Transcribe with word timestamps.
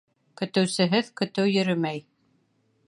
Көтөүсеһеҙ 0.41 1.11
көтөү 1.21 1.53
йөрөмәй. 1.53 2.05